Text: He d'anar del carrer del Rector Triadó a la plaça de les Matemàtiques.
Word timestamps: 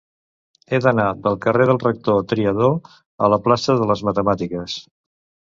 He 0.69 0.77
d'anar 0.85 1.03
del 1.27 1.37
carrer 1.43 1.67
del 1.71 1.79
Rector 1.83 2.23
Triadó 2.33 2.71
a 3.27 3.31
la 3.35 3.41
plaça 3.49 3.77
de 3.83 3.91
les 3.93 4.03
Matemàtiques. 4.11 4.81